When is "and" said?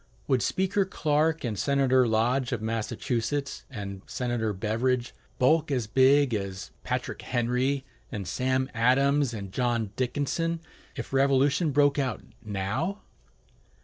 1.43-1.59, 3.69-4.01, 8.11-8.27, 9.31-9.51